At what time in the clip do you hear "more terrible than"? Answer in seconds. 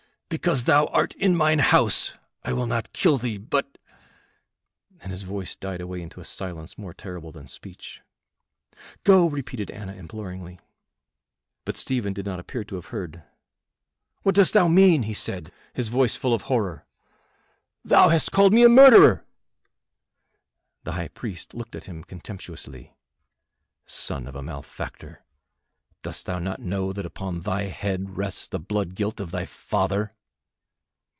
6.77-7.47